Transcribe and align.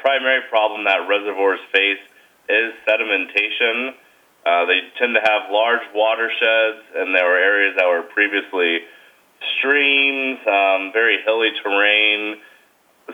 primary 0.00 0.42
problem 0.48 0.84
that 0.84 1.08
reservoirs 1.08 1.60
face 1.72 2.02
is 2.48 2.72
sedimentation. 2.86 3.94
Uh, 4.46 4.64
they 4.66 4.80
tend 4.98 5.14
to 5.14 5.20
have 5.20 5.50
large 5.50 5.82
watersheds, 5.94 6.84
and 6.96 7.14
there 7.14 7.26
were 7.26 7.36
areas 7.36 7.76
that 7.76 7.86
were 7.86 8.02
previously 8.02 8.80
streams, 9.58 10.38
um, 10.46 10.90
very 10.92 11.18
hilly 11.24 11.50
terrain. 11.62 12.38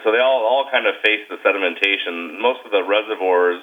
So 0.03 0.13
they 0.13 0.19
all, 0.19 0.45
all 0.45 0.71
kind 0.71 0.87
of 0.87 0.95
face 1.05 1.27
the 1.29 1.37
sedimentation. 1.43 2.41
Most 2.41 2.61
of 2.65 2.71
the 2.71 2.83
reservoirs 2.83 3.63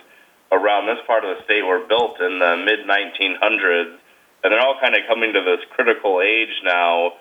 around 0.52 0.88
this 0.88 1.00
part 1.08 1.24
of 1.24 1.38
the 1.38 1.44
state 1.44 1.64
were 1.64 1.86
built 1.88 2.20
in 2.20 2.40
the 2.40 2.58
mid 2.66 2.88
1900s, 2.88 3.96
and 4.44 4.52
they're 4.52 4.60
all 4.60 4.80
kind 4.82 4.96
of 4.96 5.02
coming 5.08 5.34
to 5.34 5.42
this 5.42 5.64
critical 5.76 6.22
age 6.22 6.62
now 6.64 7.14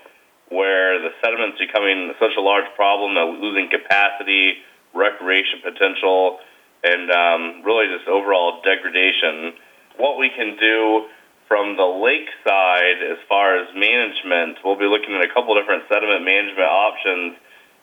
where 0.50 0.98
the 0.98 1.10
sediment's 1.22 1.58
becoming 1.58 2.12
such 2.18 2.34
a 2.36 2.40
large 2.40 2.66
problem 2.74 3.14
that 3.14 3.22
losing 3.38 3.70
capacity, 3.70 4.58
recreation 4.94 5.60
potential, 5.62 6.38
and 6.82 7.10
um, 7.10 7.62
really 7.64 7.86
just 7.94 8.08
overall 8.08 8.62
degradation. 8.62 9.54
What 9.96 10.18
we 10.18 10.30
can 10.30 10.56
do 10.58 11.06
from 11.48 11.76
the 11.76 11.84
lake 11.84 12.30
side 12.46 13.02
as 13.02 13.18
far 13.28 13.58
as 13.58 13.68
management, 13.74 14.58
we'll 14.64 14.78
be 14.78 14.86
looking 14.86 15.14
at 15.14 15.24
a 15.24 15.34
couple 15.34 15.54
different 15.58 15.82
sediment 15.90 16.24
management 16.24 16.70
options, 16.70 17.34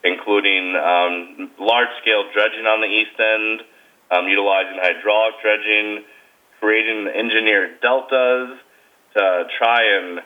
including 0.03 0.75
um, 0.75 1.51
large 1.59 1.91
scale 2.01 2.23
dredging 2.33 2.65
on 2.65 2.79
the 2.81 2.87
east 2.87 3.19
end, 3.19 3.61
um, 4.09 4.27
utilizing 4.27 4.79
hydraulic 4.79 5.35
dredging, 5.43 6.03
creating 6.59 7.07
engineered 7.13 7.81
deltas 7.81 8.57
to 9.13 9.45
try 9.57 9.83
and 9.83 10.21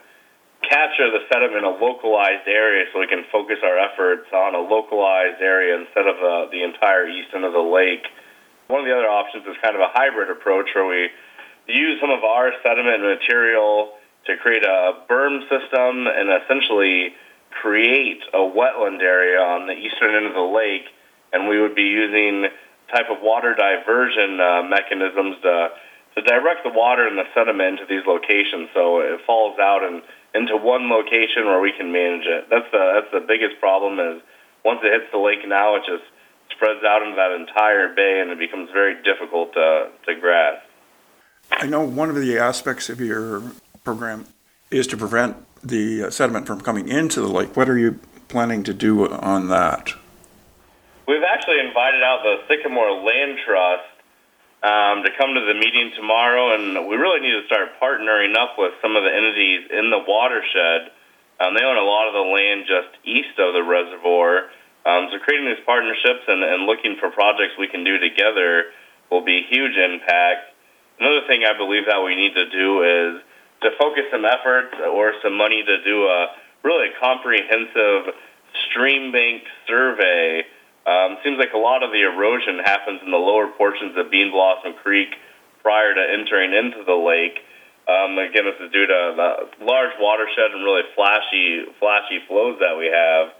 capture 0.67 1.09
the 1.09 1.25
sediment 1.31 1.65
in 1.65 1.65
a 1.65 1.75
localized 1.77 2.47
area 2.47 2.85
so 2.93 2.99
we 2.99 3.07
can 3.07 3.25
focus 3.31 3.57
our 3.63 3.77
efforts 3.77 4.29
on 4.33 4.53
a 4.55 4.61
localized 4.61 5.41
area 5.41 5.77
instead 5.77 6.05
of 6.05 6.17
uh, 6.21 6.51
the 6.51 6.63
entire 6.63 7.09
east 7.09 7.33
end 7.33 7.45
of 7.45 7.53
the 7.53 7.65
lake. 7.65 8.05
One 8.67 8.81
of 8.81 8.85
the 8.85 8.93
other 8.93 9.09
options 9.09 9.45
is 9.47 9.57
kind 9.61 9.75
of 9.75 9.81
a 9.81 9.91
hybrid 9.91 10.29
approach 10.29 10.69
where 10.75 10.85
we 10.87 11.09
use 11.67 11.99
some 11.99 12.09
of 12.09 12.23
our 12.23 12.53
sediment 12.63 13.01
material 13.01 13.93
to 14.25 14.37
create 14.37 14.63
a 14.63 15.01
berm 15.09 15.41
system 15.49 16.07
and 16.07 16.29
essentially 16.29 17.13
create 17.49 18.21
a 18.33 18.37
wetland 18.39 19.01
area 19.01 19.39
on 19.41 19.67
the 19.67 19.73
eastern 19.73 20.15
end 20.15 20.25
of 20.25 20.33
the 20.33 20.45
lake. 20.45 20.85
And 21.33 21.47
we 21.47 21.59
would 21.59 21.75
be 21.75 21.89
using 21.89 22.47
type 22.93 23.09
of 23.09 23.17
water 23.21 23.55
diversion 23.55 24.39
uh, 24.39 24.63
mechanisms 24.63 25.37
to, 25.41 25.69
to 26.15 26.21
direct 26.21 26.63
the 26.63 26.71
water 26.71 27.07
and 27.07 27.17
the 27.17 27.23
sediment 27.33 27.79
into 27.79 27.85
these 27.89 28.05
locations 28.05 28.69
so 28.73 28.99
it 28.99 29.19
falls 29.25 29.57
out 29.59 29.83
and 29.83 30.03
into 30.33 30.55
one 30.55 30.89
location 30.89 31.45
where 31.45 31.59
we 31.59 31.73
can 31.77 31.91
manage 31.91 32.25
it. 32.25 32.47
That's 32.49 32.69
the 32.71 33.01
that's 33.01 33.11
the 33.11 33.25
biggest 33.27 33.59
problem 33.59 33.99
is 33.99 34.21
once 34.63 34.79
it 34.83 34.91
hits 34.91 35.11
the 35.11 35.19
lake 35.19 35.47
now 35.47 35.75
it 35.75 35.83
just 35.85 36.03
spreads 36.51 36.83
out 36.83 37.01
into 37.01 37.15
that 37.15 37.31
entire 37.31 37.93
bay 37.93 38.19
and 38.21 38.31
it 38.31 38.39
becomes 38.39 38.69
very 38.71 39.01
difficult 39.03 39.53
to, 39.53 39.89
to 40.05 40.19
grasp. 40.19 40.63
I 41.51 41.67
know 41.67 41.81
one 41.81 42.09
of 42.09 42.15
the 42.15 42.37
aspects 42.37 42.89
of 42.89 42.99
your 42.99 43.41
program 43.83 44.25
is 44.69 44.87
to 44.87 44.97
prevent 44.97 45.37
the 45.63 46.09
sediment 46.11 46.47
from 46.47 46.61
coming 46.61 46.87
into 46.87 47.21
the 47.21 47.27
lake. 47.27 47.55
What 47.57 47.69
are 47.69 47.77
you 47.77 47.99
planning 48.27 48.63
to 48.63 48.73
do 48.73 49.07
on 49.09 49.49
that? 49.49 49.93
We've 51.07 51.23
actually 51.23 51.59
invited 51.59 52.03
out 52.03 52.19
the 52.23 52.37
Sycamore 52.47 52.91
Land 52.91 53.37
Trust 53.45 53.83
um, 54.61 55.01
to 55.01 55.09
come 55.17 55.33
to 55.33 55.41
the 55.41 55.57
meeting 55.57 55.91
tomorrow, 55.97 56.53
and 56.53 56.87
we 56.87 56.95
really 56.95 57.19
need 57.19 57.33
to 57.33 57.45
start 57.47 57.81
partnering 57.81 58.37
up 58.37 58.57
with 58.57 58.73
some 58.81 58.95
of 58.95 59.01
the 59.03 59.09
entities 59.09 59.65
in 59.73 59.89
the 59.89 59.97
watershed. 60.05 60.93
Um, 61.41 61.57
they 61.57 61.65
own 61.65 61.77
a 61.77 61.87
lot 61.87 62.05
of 62.07 62.13
the 62.13 62.27
land 62.29 62.69
just 62.69 62.93
east 63.03 63.33
of 63.41 63.57
the 63.57 63.63
reservoir. 63.65 64.53
Um, 64.85 65.09
so 65.09 65.17
creating 65.17 65.49
these 65.49 65.65
partnerships 65.65 66.25
and, 66.27 66.43
and 66.43 66.69
looking 66.69 66.97
for 67.01 67.09
projects 67.09 67.57
we 67.57 67.67
can 67.67 67.83
do 67.83 67.97
together 67.97 68.69
will 69.09 69.25
be 69.25 69.41
a 69.41 69.45
huge 69.49 69.77
impact. 69.77 70.53
Another 70.99 71.25
thing 71.25 71.41
I 71.41 71.57
believe 71.57 71.89
that 71.89 72.01
we 72.05 72.15
need 72.15 72.33
to 72.37 72.49
do 72.49 72.85
is 72.85 73.21
to 73.65 73.69
focus 73.77 74.05
some 74.11 74.25
efforts 74.25 74.77
or 74.93 75.13
some 75.23 75.37
money 75.37 75.63
to 75.65 75.83
do 75.83 76.05
a 76.05 76.37
really 76.63 76.89
comprehensive 77.01 78.13
stream 78.69 79.11
bank 79.11 79.41
survey 79.67 80.45
um, 80.85 81.17
seems 81.23 81.37
like 81.37 81.53
a 81.53 81.61
lot 81.61 81.83
of 81.83 81.91
the 81.91 82.01
erosion 82.01 82.59
happens 82.63 83.01
in 83.05 83.11
the 83.11 83.17
lower 83.17 83.47
portions 83.47 83.97
of 83.97 84.09
Bean 84.09 84.31
Blossom 84.31 84.73
Creek 84.81 85.09
prior 85.61 85.93
to 85.93 86.01
entering 86.01 86.53
into 86.53 86.83
the 86.83 86.95
lake. 86.95 87.37
Um, 87.87 88.17
again, 88.17 88.45
this 88.45 88.57
is 88.61 88.71
due 88.71 88.87
to 88.87 88.99
the 89.15 89.65
large 89.65 89.93
watershed 89.99 90.51
and 90.53 90.63
really 90.63 90.83
flashy, 90.95 91.65
flashy 91.79 92.19
flows 92.27 92.57
that 92.59 92.77
we 92.77 92.87
have. 92.87 93.33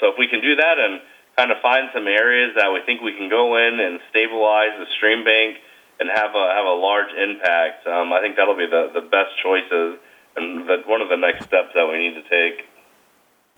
So 0.00 0.08
if 0.08 0.18
we 0.18 0.26
can 0.26 0.40
do 0.40 0.56
that 0.56 0.78
and 0.78 1.00
kind 1.36 1.50
of 1.50 1.58
find 1.62 1.88
some 1.94 2.06
areas 2.06 2.52
that 2.56 2.72
we 2.72 2.80
think 2.84 3.00
we 3.00 3.16
can 3.16 3.30
go 3.30 3.56
in 3.56 3.80
and 3.80 4.00
stabilize 4.10 4.76
the 4.78 4.86
stream 4.96 5.24
bank 5.24 5.56
and 6.00 6.10
have 6.10 6.34
a 6.34 6.46
have 6.52 6.66
a 6.66 6.76
large 6.76 7.12
impact, 7.12 7.86
um, 7.86 8.12
I 8.12 8.20
think 8.20 8.36
that'll 8.36 8.56
be 8.56 8.66
the, 8.66 8.90
the 8.92 9.00
best 9.00 9.32
choices 9.42 9.98
and 10.36 10.68
the, 10.68 10.82
one 10.86 11.00
of 11.00 11.08
the 11.08 11.16
next 11.16 11.46
steps 11.46 11.72
that 11.74 11.88
we 11.88 11.98
need 11.98 12.14
to 12.20 12.28
take. 12.28 12.66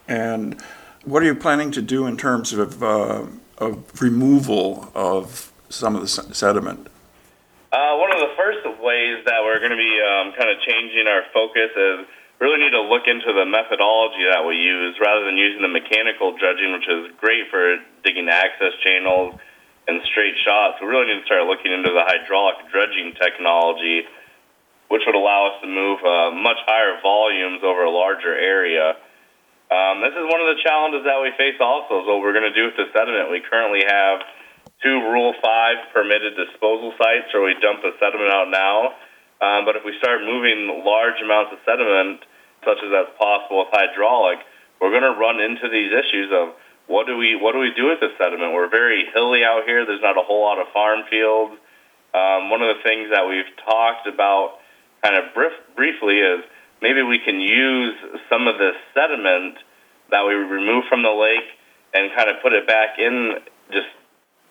And 0.06 0.62
what 1.04 1.22
are 1.22 1.26
you 1.26 1.34
planning 1.34 1.70
to 1.72 1.82
do 1.82 2.06
in 2.06 2.16
terms 2.16 2.53
of, 2.53 2.82
uh, 2.82 3.25
of 3.59 4.00
removal 4.00 4.91
of 4.94 5.53
some 5.69 5.94
of 5.94 6.03
the 6.03 6.09
sediment? 6.09 6.88
Uh, 7.72 7.97
one 7.98 8.12
of 8.12 8.20
the 8.20 8.32
first 8.37 8.65
ways 8.81 9.25
that 9.26 9.42
we're 9.42 9.59
going 9.59 9.75
to 9.75 9.76
be 9.76 9.98
um, 10.00 10.32
kind 10.38 10.48
of 10.48 10.56
changing 10.62 11.06
our 11.06 11.22
focus 11.32 11.70
is 11.76 12.06
really 12.41 12.60
need 12.60 12.70
to 12.70 12.82
look 12.82 13.06
into 13.06 13.32
the 13.32 13.44
methodology 13.44 14.25
that 14.31 14.44
we 14.47 14.56
use 14.56 14.97
rather 15.00 15.25
than 15.25 15.37
using 15.37 15.62
the 15.62 15.69
mechanical 15.69 16.37
dredging, 16.37 16.72
which 16.72 16.88
is 16.88 17.10
great 17.21 17.50
for 17.50 17.76
digging 18.03 18.28
access 18.28 18.72
channels 18.82 19.34
and 19.88 20.00
straight 20.04 20.34
shots. 20.44 20.78
We 20.81 20.86
really 20.86 21.12
need 21.12 21.21
to 21.21 21.26
start 21.26 21.44
looking 21.47 21.72
into 21.72 21.91
the 21.91 22.04
hydraulic 22.06 22.71
dredging 22.71 23.15
technology, 23.21 24.06
which 24.88 25.03
would 25.06 25.15
allow 25.15 25.53
us 25.53 25.60
to 25.62 25.69
move 25.69 25.98
uh, 26.04 26.31
much 26.31 26.59
higher 26.65 27.00
volumes 27.03 27.60
over 27.62 27.84
a 27.84 27.91
larger 27.91 28.34
area. 28.34 28.97
Um, 29.73 30.05
this 30.05 30.13
is 30.13 30.25
one 30.29 30.45
of 30.45 30.49
the 30.53 30.61
challenges 30.61 31.09
that 31.09 31.17
we 31.25 31.33
face 31.41 31.57
also 31.57 32.03
is 32.03 32.07
what 32.07 32.21
we're 32.21 32.37
going 32.37 32.49
to 32.49 32.57
do 32.57 32.69
with 32.69 32.77
the 32.77 32.89
sediment. 32.93 33.33
We 33.33 33.41
currently 33.41 33.81
have 33.89 34.21
two 34.85 35.01
Rule 35.09 35.33
5 35.41 35.95
permitted 35.97 36.37
disposal 36.37 36.93
sites 37.01 37.33
where 37.33 37.45
we 37.49 37.57
dump 37.65 37.81
the 37.81 37.97
sediment 37.97 38.29
out 38.29 38.53
now. 38.53 38.93
Um, 39.41 39.65
but 39.65 39.77
if 39.77 39.85
we 39.85 39.97
start 39.99 40.21
moving 40.23 40.85
large 40.85 41.17
amounts 41.25 41.57
of 41.57 41.59
sediment, 41.65 42.23
such 42.65 42.81
as 42.85 42.91
that's 42.93 43.13
possible 43.17 43.65
with 43.65 43.73
hydraulic, 43.73 44.45
we're 44.81 44.93
going 44.93 45.05
to 45.07 45.17
run 45.17 45.41
into 45.41 45.69
these 45.73 45.93
issues 45.93 46.29
of 46.33 46.57
what 46.87 47.07
do 47.09 47.17
we 47.17 47.33
what 47.37 47.53
do 47.53 47.61
we 47.65 47.73
do 47.73 47.89
with 47.89 48.01
the 48.01 48.13
sediment? 48.21 48.53
We're 48.53 48.69
very 48.69 49.09
hilly 49.15 49.45
out 49.45 49.65
here. 49.65 49.87
There's 49.89 50.05
not 50.05 50.21
a 50.21 50.25
whole 50.25 50.45
lot 50.45 50.61
of 50.61 50.69
farm 50.73 51.09
fields. 51.09 51.57
Um, 52.13 52.53
one 52.53 52.61
of 52.61 52.69
the 52.77 52.85
things 52.85 53.09
that 53.11 53.25
we've 53.27 53.49
talked 53.65 54.07
about 54.07 54.61
kind 55.03 55.17
of 55.17 55.33
brief, 55.35 55.53
briefly 55.75 56.21
is 56.21 56.45
maybe 56.83 57.03
we 57.03 57.19
can 57.19 57.41
use 57.41 57.95
some 58.29 58.47
of 58.47 58.59
the 58.59 58.73
sediment 58.93 59.57
that 60.11 60.25
we 60.27 60.35
remove 60.35 60.85
from 60.89 61.03
the 61.03 61.11
lake 61.11 61.49
and 61.93 62.11
kind 62.17 62.29
of 62.29 62.43
put 62.43 62.53
it 62.53 62.67
back 62.67 62.99
in, 62.99 63.37
just 63.71 63.87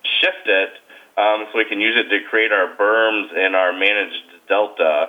shift 0.03 0.47
it 0.47 0.69
um, 1.17 1.45
so 1.51 1.57
we 1.57 1.66
can 1.66 1.79
use 1.79 1.95
it 1.95 2.09
to 2.09 2.23
create 2.29 2.51
our 2.51 2.75
berms 2.75 3.35
in 3.35 3.56
our 3.56 3.73
managed 3.73 4.23
delta. 4.47 5.07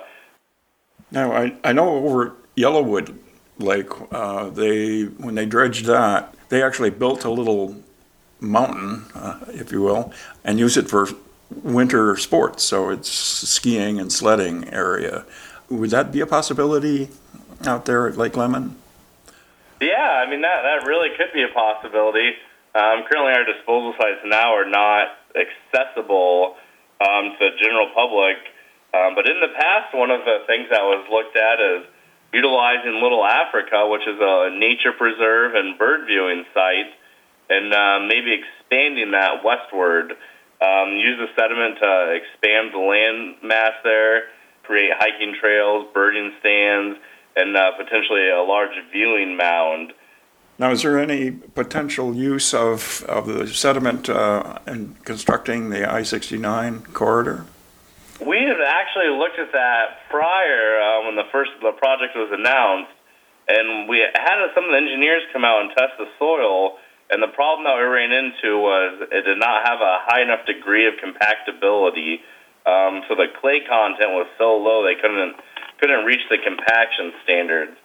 Now, 1.11 1.31
I, 1.31 1.55
I 1.63 1.73
know 1.73 1.89
over 1.89 2.35
Yellowwood 2.55 3.17
Lake, 3.57 3.89
uh, 4.11 4.49
they 4.49 5.03
when 5.03 5.35
they 5.35 5.45
dredged 5.45 5.85
that, 5.85 6.35
they 6.49 6.61
actually 6.61 6.89
built 6.89 7.23
a 7.23 7.29
little 7.29 7.75
mountain, 8.39 9.05
uh, 9.15 9.39
if 9.49 9.71
you 9.71 9.81
will, 9.81 10.11
and 10.43 10.59
use 10.59 10.77
it 10.77 10.89
for 10.89 11.07
winter 11.63 12.17
sports. 12.17 12.63
So 12.63 12.89
it's 12.89 13.09
skiing 13.09 13.99
and 13.99 14.11
sledding 14.11 14.67
area. 14.73 15.25
Would 15.69 15.89
that 15.89 16.11
be 16.11 16.21
a 16.21 16.27
possibility 16.27 17.09
out 17.65 17.85
there 17.85 18.07
at 18.07 18.17
Lake 18.17 18.37
Lemon? 18.37 18.75
Yeah, 19.81 20.23
I 20.23 20.29
mean 20.29 20.41
that 20.41 20.61
that 20.61 20.87
really 20.87 21.09
could 21.17 21.33
be 21.33 21.43
a 21.43 21.49
possibility. 21.53 22.33
Um, 22.75 23.03
currently, 23.09 23.33
our 23.33 23.45
disposal 23.45 23.93
sites 23.97 24.21
now 24.25 24.53
are 24.53 24.69
not 24.69 25.17
accessible 25.33 26.55
um, 27.01 27.33
to 27.39 27.39
the 27.39 27.51
general 27.59 27.89
public. 27.95 28.37
Um, 28.93 29.15
but 29.15 29.27
in 29.27 29.39
the 29.41 29.51
past, 29.59 29.95
one 29.95 30.11
of 30.11 30.23
the 30.23 30.45
things 30.47 30.67
that 30.69 30.83
was 30.83 31.03
looked 31.11 31.35
at 31.35 31.59
is 31.59 31.87
utilizing 32.31 33.01
Little 33.01 33.25
Africa, 33.25 33.87
which 33.89 34.07
is 34.07 34.19
a 34.19 34.51
nature 34.55 34.91
preserve 34.91 35.55
and 35.55 35.77
bird 35.77 36.07
viewing 36.07 36.45
site, 36.53 36.93
and 37.49 37.73
um, 37.73 38.07
maybe 38.07 38.37
expanding 38.37 39.11
that 39.11 39.43
westward. 39.43 40.13
Um, 40.61 40.95
use 40.95 41.19
the 41.19 41.27
sediment 41.35 41.79
to 41.79 42.15
expand 42.15 42.71
the 42.71 42.79
land 42.79 43.35
mass 43.43 43.73
there 43.83 44.31
create 44.65 44.91
hiking 44.97 45.35
trails, 45.39 45.87
birding 45.93 46.33
stands, 46.39 46.99
and 47.35 47.55
uh, 47.55 47.71
potentially 47.77 48.29
a 48.29 48.41
large 48.41 48.75
viewing 48.91 49.37
mound. 49.37 49.93
Now, 50.57 50.71
is 50.71 50.83
there 50.83 50.97
any 50.97 51.31
potential 51.31 52.15
use 52.15 52.53
of, 52.53 53.03
of 53.09 53.27
the 53.27 53.47
sediment 53.47 54.09
uh, 54.09 54.59
in 54.65 54.95
constructing 55.03 55.69
the 55.69 55.91
I 55.91 56.03
69 56.03 56.81
corridor? 56.93 57.45
We 58.25 58.37
had 58.37 58.61
actually 58.63 59.11
looked 59.11 59.37
at 59.37 59.51
that 59.51 60.07
prior 60.09 60.79
uh, 60.79 61.05
when 61.05 61.17
the 61.17 61.27
first 61.33 61.51
the 61.61 61.73
project 61.73 62.15
was 62.15 62.31
announced, 62.31 62.95
and 63.49 63.89
we 63.89 63.99
had 63.99 64.35
some 64.55 64.63
of 64.63 64.71
the 64.71 64.77
engineers 64.77 65.23
come 65.33 65.43
out 65.43 65.61
and 65.61 65.71
test 65.75 65.99
the 65.99 66.07
soil, 66.17 66.79
And 67.11 67.21
the 67.21 67.27
problem 67.35 67.65
that 67.65 67.75
we 67.75 67.83
ran 67.83 68.15
into 68.15 68.57
was 68.57 69.07
it 69.11 69.25
did 69.27 69.37
not 69.37 69.67
have 69.67 69.81
a 69.81 69.99
high 70.07 70.21
enough 70.23 70.45
degree 70.47 70.87
of 70.87 70.93
compactability. 70.95 72.23
Um, 72.65 73.03
so 73.07 73.15
the 73.15 73.27
clay 73.41 73.61
content 73.61 74.11
was 74.11 74.27
so 74.37 74.57
low 74.57 74.83
they 74.83 74.95
couldn't 74.95 75.35
couldn't 75.79 76.05
reach 76.05 76.21
the 76.29 76.37
compaction 76.37 77.13
standards. 77.23 77.77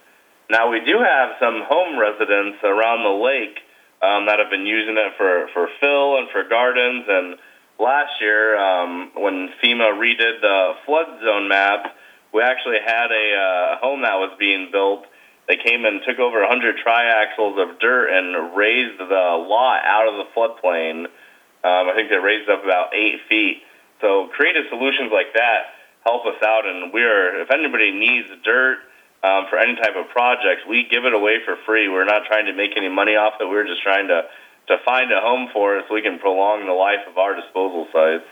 Now 0.48 0.70
we 0.70 0.80
do 0.80 0.98
have 0.98 1.36
some 1.38 1.62
home 1.68 1.98
residents 1.98 2.58
around 2.64 3.04
the 3.04 3.16
lake 3.22 3.60
um, 4.02 4.26
that 4.26 4.38
have 4.38 4.50
been 4.50 4.66
using 4.66 4.96
it 4.96 5.12
for 5.16 5.48
for 5.52 5.68
fill 5.80 6.18
and 6.18 6.28
for 6.30 6.48
gardens. 6.48 7.04
And 7.08 7.36
last 7.78 8.20
year, 8.20 8.56
um, 8.56 9.10
when 9.14 9.50
FEMA 9.62 9.92
redid 10.00 10.40
the 10.40 10.72
flood 10.86 11.20
zone 11.24 11.48
map, 11.48 11.94
we 12.32 12.42
actually 12.42 12.78
had 12.84 13.10
a 13.12 13.26
uh, 13.34 13.78
home 13.80 14.02
that 14.02 14.16
was 14.16 14.32
being 14.38 14.70
built. 14.72 15.04
They 15.48 15.56
came 15.56 15.84
and 15.84 16.00
took 16.06 16.18
over 16.18 16.40
100 16.40 16.76
triaxles 16.86 17.60
of 17.60 17.80
dirt 17.80 18.08
and 18.10 18.56
raised 18.56 18.98
the 18.98 19.04
lot 19.04 19.82
out 19.84 20.06
of 20.06 20.14
the 20.14 20.30
floodplain. 20.34 21.06
Um, 21.62 21.90
I 21.90 21.92
think 21.94 22.08
they 22.08 22.16
raised 22.16 22.48
up 22.48 22.64
about 22.64 22.94
eight 22.94 23.20
feet. 23.28 23.62
So 24.00 24.28
creative 24.36 24.64
solutions 24.70 25.10
like 25.12 25.34
that 25.34 25.76
help 26.04 26.24
us 26.24 26.40
out, 26.42 26.64
and 26.66 26.92
we're 26.92 27.42
if 27.42 27.50
anybody 27.50 27.92
needs 27.92 28.28
dirt 28.44 28.78
um, 29.22 29.44
for 29.50 29.58
any 29.58 29.76
type 29.76 29.96
of 29.96 30.08
project, 30.08 30.68
we 30.68 30.86
give 30.90 31.04
it 31.04 31.12
away 31.12 31.38
for 31.44 31.56
free. 31.66 31.88
We're 31.88 32.04
not 32.04 32.24
trying 32.26 32.46
to 32.46 32.54
make 32.54 32.76
any 32.76 32.88
money 32.88 33.16
off 33.16 33.34
it. 33.40 33.48
We're 33.48 33.66
just 33.66 33.82
trying 33.82 34.08
to 34.08 34.22
to 34.68 34.76
find 34.84 35.10
a 35.12 35.20
home 35.20 35.48
for 35.52 35.76
it 35.76 35.84
so 35.88 35.94
we 35.94 36.02
can 36.02 36.18
prolong 36.18 36.66
the 36.66 36.72
life 36.72 37.00
of 37.08 37.18
our 37.18 37.34
disposal 37.34 37.88
sites. 37.92 38.24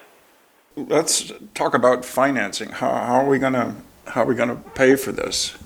Let's 0.76 1.32
talk 1.54 1.74
about 1.74 2.04
financing. 2.04 2.70
How, 2.70 2.90
how 2.90 3.14
are 3.24 3.28
we 3.28 3.40
gonna, 3.40 3.74
how 4.06 4.22
are 4.22 4.26
we 4.26 4.36
gonna 4.36 4.62
pay 4.74 4.94
for 4.94 5.10
this? 5.10 5.58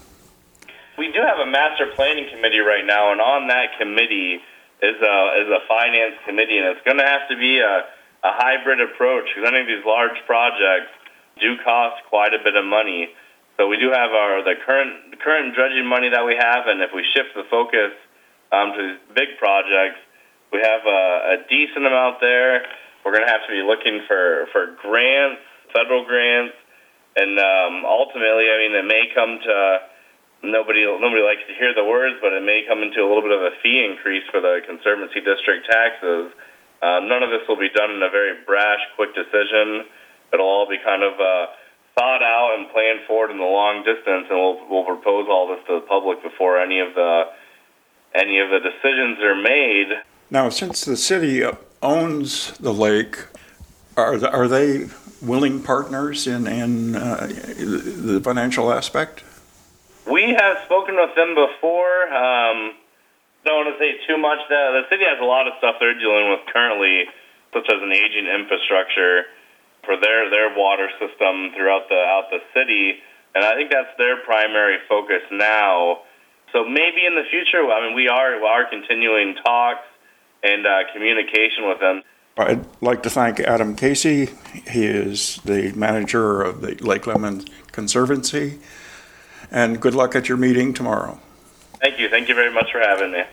We 0.97 1.13
do 1.13 1.21
have 1.21 1.39
a 1.47 1.51
master 1.51 1.87
planning 1.95 2.27
committee 2.33 2.61
right 2.61 2.87
now, 2.87 3.13
and 3.13 3.21
on 3.21 3.49
that 3.49 3.79
committee 3.79 4.41
is 4.83 4.97
a 5.01 5.17
is 5.41 5.49
a 5.49 5.61
finance 5.69 6.15
committee, 6.27 6.59
and 6.59 6.67
it's 6.69 6.85
going 6.85 6.99
to 6.99 7.07
have 7.07 7.29
to 7.29 7.37
be 7.37 7.61
a, 7.61 7.85
a 8.23 8.33
hybrid 8.33 8.81
approach 8.81 9.27
because 9.35 9.49
I 9.49 9.53
think 9.53 9.67
these 9.67 9.85
large 9.85 10.17
projects 10.27 10.95
do 11.41 11.59
cost 11.65 12.03
quite 12.09 12.35
a 12.35 12.43
bit 12.43 12.55
of 12.55 12.65
money. 12.65 13.11
So 13.57 13.69
we 13.69 13.77
do 13.77 13.91
have 13.91 14.11
our 14.15 14.43
the 14.43 14.55
current 14.65 15.19
current 15.21 15.55
dredging 15.55 15.87
money 15.87 16.09
that 16.11 16.25
we 16.25 16.37
have, 16.39 16.67
and 16.67 16.81
if 16.81 16.91
we 16.95 17.05
shift 17.15 17.35
the 17.35 17.45
focus 17.51 17.93
um, 18.51 18.73
to 18.75 18.97
big 19.15 19.37
projects, 19.39 20.01
we 20.53 20.61
have 20.61 20.87
a, 20.87 21.03
a 21.35 21.49
decent 21.49 21.85
amount 21.87 22.21
there. 22.21 22.65
We're 23.05 23.13
going 23.13 23.27
to 23.27 23.33
have 23.33 23.45
to 23.47 23.53
be 23.53 23.63
looking 23.63 24.07
for 24.07 24.47
for 24.53 24.79
grants, 24.81 25.43
federal 25.75 26.05
grants, 26.05 26.55
and 27.17 27.39
um, 27.39 27.85
ultimately, 27.85 28.49
I 28.49 28.57
mean, 28.63 28.73
it 28.73 28.87
may 28.89 29.11
come 29.15 29.39
to 29.43 29.57
nobody 30.43 30.87
nobody 30.87 31.23
likes 31.23 31.43
to 31.47 31.55
hear 31.55 31.75
the 31.75 31.85
words, 31.85 32.17
but 32.23 32.33
it 32.33 32.43
may 32.43 32.65
come 32.67 32.83
into 32.83 33.03
a 33.03 33.07
little 33.07 33.23
bit 33.23 33.33
of 33.33 33.43
a 33.43 33.53
fee 33.63 33.85
increase 33.85 34.25
for 34.31 34.41
the 34.41 34.63
conservancy 34.67 35.21
district 35.21 35.69
taxes. 35.69 36.33
Uh, 36.83 36.99
none 37.01 37.23
of 37.23 37.31
this 37.31 37.47
will 37.49 37.59
be 37.59 37.71
done 37.71 37.93
in 37.93 38.03
a 38.03 38.11
very 38.11 38.43
brash, 38.45 38.81
quick 38.97 39.15
decision. 39.15 39.87
It'll 40.33 40.47
all 40.47 40.69
be 40.69 40.79
kind 40.85 41.03
of 41.03 41.15
uh, 41.15 41.47
thought 41.95 42.23
out 42.23 42.59
and 42.59 42.69
planned 42.71 43.07
forward 43.07 43.31
in 43.31 43.39
the 43.39 43.45
long 43.45 43.85
distance, 43.85 44.27
and 44.29 44.39
we'll 44.39 44.59
we'll 44.69 44.85
propose 44.85 45.29
all 45.31 45.47
this 45.49 45.65
to 45.69 45.75
the 45.81 45.87
public 45.87 46.23
before 46.23 46.59
any 46.59 46.81
of 46.81 46.95
the 46.95 47.25
any 48.15 48.41
of 48.41 48.51
the 48.51 48.59
decisions 48.59 49.21
are 49.21 49.41
made. 49.41 50.03
Now, 50.31 50.49
since 50.49 50.85
the 50.85 50.97
city 50.97 51.45
owns 51.83 52.57
the 52.59 52.73
lake, 52.73 53.17
are, 53.97 54.19
th- 54.19 54.33
are 54.33 54.49
they 54.49 54.87
willing 55.21 55.63
partners 55.63 56.27
in, 56.27 56.47
in 56.47 56.97
uh, 56.97 57.27
the 57.27 58.21
financial 58.23 58.73
aspect? 58.73 59.25
We 60.11 60.35
have 60.37 60.59
spoken 60.65 60.97
with 60.97 61.15
them 61.15 61.35
before. 61.35 62.13
Um, 62.13 62.73
don't 63.45 63.67
want 63.67 63.75
to 63.75 63.79
say 63.79 63.99
too 64.07 64.19
much. 64.19 64.39
The, 64.49 64.83
the 64.83 64.85
city 64.91 65.05
has 65.05 65.19
a 65.21 65.27
lot 65.27 65.47
of 65.47 65.55
stuff 65.59 65.77
they're 65.81 65.99
dealing 65.99 66.31
with 66.31 66.41
currently, 66.53 67.07
such 67.53 67.67
as 67.69 67.79
an 67.83 67.93
aging 67.93 68.27
infrastructure 68.27 69.27
for 69.85 69.99
their 69.99 70.31
their 70.31 70.55
water 70.57 70.89
system 70.99 71.51
throughout 71.57 71.89
the 71.89 71.99
out 71.99 72.31
the 72.31 72.39
city, 72.55 73.03
and 73.35 73.45
I 73.45 73.55
think 73.55 73.71
that's 73.71 73.91
their 73.99 74.23
primary 74.23 74.79
focus 74.89 75.23
now. 75.31 76.03
So 76.53 76.65
maybe 76.65 77.07
in 77.07 77.15
the 77.15 77.25
future, 77.31 77.65
I 77.67 77.87
mean, 77.87 77.97
we 77.97 78.09
are 78.09 78.39
we 78.39 78.47
are 78.47 78.69
continuing 78.69 79.35
talks 79.45 79.87
and 80.43 80.67
uh, 80.67 80.93
communication 80.93 81.69
with 81.69 81.81
them. 81.81 82.03
I'd 82.37 82.65
like 82.81 83.03
to 83.03 83.11
thank 83.11 83.41
Adam 83.41 83.77
Casey. 83.77 84.31
He 84.67 84.87
is 84.87 85.39
the 85.45 85.73
manager 85.73 86.43
of 86.43 86.63
the 86.63 86.75
Lake 86.77 87.07
Lemon 87.07 87.45
Conservancy. 87.73 88.59
And 89.51 89.81
good 89.81 89.95
luck 89.95 90.17
at 90.17 90.31
your 90.31 90.39
meeting 90.39 90.73
tomorrow. 90.73 91.21
Thank 91.83 91.99
you. 91.99 92.09
Thank 92.09 92.29
you 92.29 92.35
very 92.37 92.53
much 92.53 92.71
for 92.71 92.79
having 92.79 93.11
me. 93.11 93.25